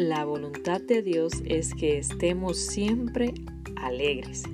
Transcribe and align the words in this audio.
La 0.00 0.24
voluntad 0.24 0.80
de 0.80 1.02
Dios 1.02 1.34
es 1.44 1.74
que 1.74 1.98
estemos 1.98 2.56
siempre 2.56 3.34
alegres. 3.76 4.44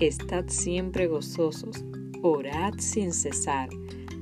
Estad 0.00 0.46
siempre 0.48 1.06
gozosos. 1.06 1.84
Orad 2.22 2.74
sin 2.78 3.12
cesar. 3.12 3.68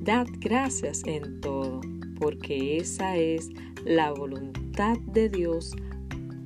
Dad 0.02 0.26
gracias 0.38 1.02
en 1.06 1.40
todo, 1.40 1.80
porque 2.20 2.76
esa 2.76 3.16
es 3.16 3.48
la 3.86 4.12
voluntad 4.12 4.98
de 5.14 5.30
Dios 5.30 5.74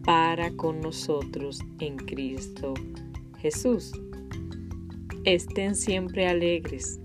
para 0.05 0.53
con 0.53 0.81
nosotros 0.81 1.59
en 1.81 1.97
Cristo 1.97 2.75
Jesús. 3.39 3.91
Estén 5.25 5.75
siempre 5.75 6.29
alegres, 6.29 7.01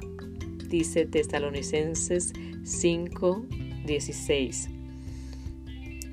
dice 0.70 1.08
Tesalonicenses 1.08 2.34
5:16. 2.62 4.75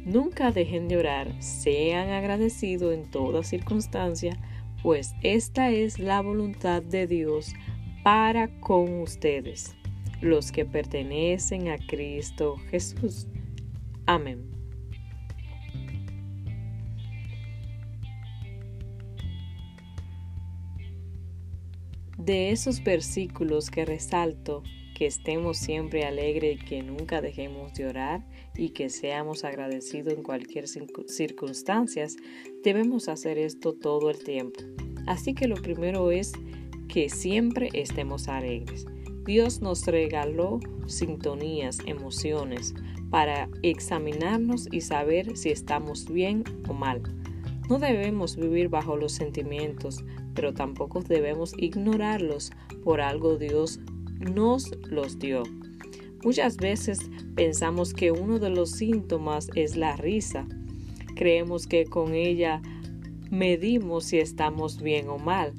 Nunca 0.05 0.51
dejen 0.51 0.88
de 0.88 0.97
orar, 0.97 1.41
sean 1.41 2.11
agradecidos 2.11 2.92
en 2.92 3.09
toda 3.09 3.45
circunstancia, 3.45 4.37
pues 4.83 5.15
esta 5.23 5.70
es 5.70 6.01
la 6.01 6.20
voluntad 6.20 6.83
de 6.83 7.06
Dios 7.06 7.55
para 8.02 8.48
con 8.59 9.01
ustedes, 9.01 9.77
los 10.20 10.51
que 10.51 10.65
pertenecen 10.65 11.69
a 11.69 11.78
Cristo 11.78 12.56
Jesús. 12.70 13.28
Amén. 14.06 14.51
De 22.19 22.50
esos 22.50 22.83
versículos 22.83 23.70
que 23.70 23.84
resalto, 23.84 24.64
que 25.02 25.09
estemos 25.09 25.56
siempre 25.59 26.05
alegres 26.05 26.62
y 26.62 26.65
que 26.65 26.80
nunca 26.80 27.20
dejemos 27.20 27.74
de 27.74 27.87
orar 27.87 28.24
y 28.55 28.69
que 28.69 28.88
seamos 28.88 29.42
agradecidos 29.42 30.15
en 30.15 30.22
cualquier 30.22 30.67
circunstancia, 30.69 32.06
debemos 32.62 33.09
hacer 33.09 33.36
esto 33.36 33.72
todo 33.72 34.11
el 34.11 34.22
tiempo. 34.22 34.61
Así 35.09 35.34
que 35.34 35.48
lo 35.48 35.56
primero 35.56 36.12
es 36.12 36.31
que 36.86 37.09
siempre 37.09 37.69
estemos 37.72 38.28
alegres. 38.28 38.86
Dios 39.25 39.61
nos 39.61 39.84
regaló 39.86 40.61
sintonías, 40.86 41.81
emociones, 41.84 42.72
para 43.11 43.48
examinarnos 43.62 44.69
y 44.70 44.83
saber 44.83 45.37
si 45.37 45.50
estamos 45.50 46.09
bien 46.09 46.44
o 46.69 46.75
mal. 46.75 47.03
No 47.69 47.81
debemos 47.81 48.37
vivir 48.37 48.69
bajo 48.69 48.97
los 48.97 49.11
sentimientos, 49.11 50.05
pero 50.34 50.55
tampoco 50.55 51.00
debemos 51.00 51.55
ignorarlos 51.59 52.53
por 52.84 53.00
algo 53.00 53.37
Dios 53.37 53.81
nos 54.23 54.70
los 54.89 55.19
dio. 55.19 55.42
Muchas 56.25 56.56
veces 56.56 57.01
pensamos 57.34 57.95
que 57.95 58.12
uno 58.12 58.39
de 58.39 58.51
los 58.51 58.70
síntomas 58.70 59.48
es 59.55 59.77
la 59.77 59.97
risa. 59.97 60.47
Creemos 61.17 61.67
que 61.67 61.84
con 61.84 62.15
ella 62.15 62.62
medimos 63.31 64.05
si 64.05 64.19
estamos 64.19 64.81
bien 64.81 65.09
o 65.09 65.19
mal, 65.19 65.53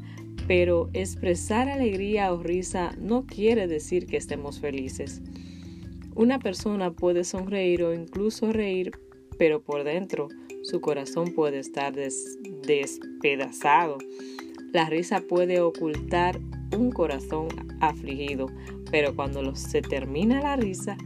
pero 0.47 0.89
expresar 0.93 1.69
alegría 1.69 2.31
o 2.33 2.41
risa 2.41 2.95
no 2.99 3.25
quiere 3.25 3.67
decir 3.67 4.05
que 4.05 4.17
estemos 4.17 4.59
felices. 4.59 5.21
Una 6.15 6.39
persona 6.39 6.91
puede 6.91 7.23
sonreír 7.23 7.83
o 7.83 7.93
incluso 7.93 8.51
reír, 8.53 8.91
pero 9.37 9.61
por 9.61 9.83
dentro 9.83 10.27
su 10.61 10.79
corazón 10.79 11.33
puede 11.33 11.59
estar 11.59 11.93
despedazado. 12.65 13.97
La 14.71 14.89
risa 14.89 15.21
puede 15.21 15.59
ocultar 15.59 16.39
un 16.75 16.91
corazón 16.91 17.47
afligido, 17.79 18.47
pero 18.91 19.15
cuando 19.15 19.55
se 19.55 19.81
termina 19.81 20.41
la 20.41 20.55
risa, 20.55 20.97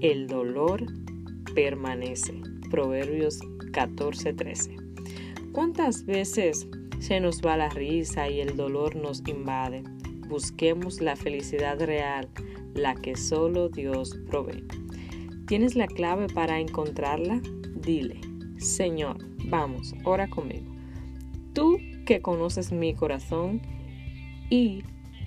el 0.00 0.26
dolor 0.26 0.86
permanece. 1.54 2.34
Proverbios 2.70 3.40
14:13. 3.72 4.76
¿Cuántas 5.52 6.04
veces 6.04 6.66
se 6.98 7.20
nos 7.20 7.40
va 7.40 7.56
la 7.56 7.68
risa 7.68 8.28
y 8.28 8.40
el 8.40 8.56
dolor 8.56 8.96
nos 8.96 9.22
invade? 9.28 9.84
Busquemos 10.28 11.00
la 11.00 11.16
felicidad 11.16 11.80
real, 11.80 12.28
la 12.74 12.94
que 12.94 13.16
solo 13.16 13.68
Dios 13.68 14.18
provee. 14.26 14.64
¿Tienes 15.46 15.76
la 15.76 15.86
clave 15.86 16.26
para 16.28 16.58
encontrarla? 16.58 17.40
Dile, 17.76 18.20
Señor, 18.56 19.18
vamos, 19.44 19.94
ora 20.04 20.26
conmigo. 20.28 20.74
Tú 21.52 21.78
que 22.06 22.20
conoces 22.20 22.72
mi 22.72 22.94
corazón 22.94 23.60
y 24.50 24.82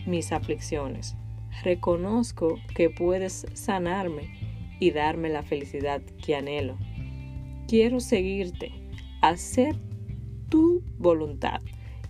mis 0.08 0.32
aflicciones. 0.32 1.16
Reconozco 1.64 2.60
que 2.76 2.90
puedes 2.90 3.46
sanarme 3.54 4.34
y 4.80 4.92
darme 4.92 5.30
la 5.30 5.44
felicidad 5.44 6.02
que 6.26 6.36
anhelo. 6.36 6.78
Quiero 7.68 8.00
seguirte, 8.00 8.72
hacer 9.22 9.76
tu 10.50 10.82
voluntad 10.98 11.62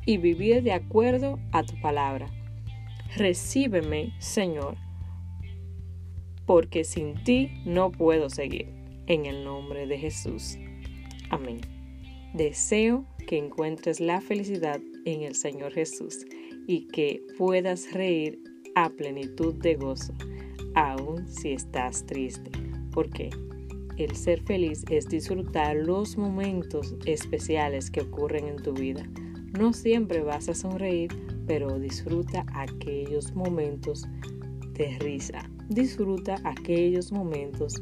y 0.06 0.18
vivir 0.18 0.64
de 0.64 0.74
acuerdo 0.74 1.40
a 1.52 1.64
tu 1.64 1.80
palabra. 1.82 2.28
Recíbeme, 3.16 4.14
Señor, 4.20 4.78
porque 6.46 6.84
sin 6.84 7.16
ti 7.24 7.52
no 7.66 7.92
puedo 7.92 8.30
seguir. 8.30 8.76
En 9.08 9.26
el 9.26 9.46
nombre 9.46 9.88
de 9.88 9.98
Jesús. 9.98 10.58
Amén. 11.30 11.62
Deseo 12.34 13.06
que 13.26 13.38
encuentres 13.38 14.02
la 14.02 14.20
felicidad 14.20 14.82
en 15.06 15.22
el 15.22 15.34
Señor 15.34 15.72
Jesús 15.72 16.26
y 16.68 16.88
que 16.88 17.26
puedas 17.38 17.92
reír 17.94 18.44
a 18.76 18.90
plenitud 18.90 19.56
de 19.56 19.76
gozo, 19.76 20.14
aun 20.76 21.28
si 21.28 21.54
estás 21.54 22.06
triste. 22.06 22.52
Porque 22.92 23.30
el 23.98 24.16
ser 24.16 24.44
feliz 24.44 24.84
es 24.92 25.08
disfrutar 25.08 25.76
los 25.76 26.18
momentos 26.18 26.94
especiales 27.06 27.90
que 27.90 28.02
ocurren 28.02 28.48
en 28.48 28.58
tu 28.58 28.74
vida. 28.74 29.10
No 29.58 29.74
siempre 29.74 30.22
vas 30.22 30.50
a 30.50 30.54
sonreír, 30.54 31.10
pero 31.48 31.80
disfruta 31.80 32.46
aquellos 32.54 33.34
momentos 33.34 34.06
de 34.74 35.00
risa. 35.00 35.50
Disfruta 35.70 36.36
aquellos 36.44 37.12
momentos 37.12 37.82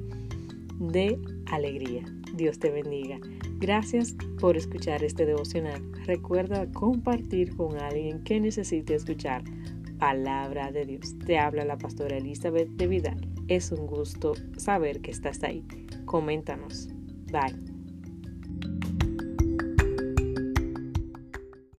de 0.79 1.19
alegría. 1.47 2.05
Dios 2.35 2.59
te 2.59 2.69
bendiga. 2.69 3.19
Gracias 3.65 4.15
por 4.39 4.57
escuchar 4.57 5.03
este 5.03 5.25
devocional. 5.25 5.81
Recuerda 6.05 6.71
compartir 6.71 7.55
con 7.55 7.79
alguien 7.79 8.23
que 8.23 8.39
necesite 8.39 8.93
escuchar 8.93 9.43
palabra 9.97 10.71
de 10.71 10.85
Dios. 10.85 11.17
Te 11.25 11.39
habla 11.39 11.65
la 11.65 11.75
pastora 11.75 12.17
Elizabeth 12.17 12.69
de 12.69 12.85
Vidal. 12.85 13.27
Es 13.47 13.71
un 13.71 13.87
gusto 13.87 14.33
saber 14.55 15.01
que 15.01 15.09
estás 15.09 15.41
ahí. 15.41 15.65
Coméntanos. 16.05 16.89
Bye. 17.31 17.74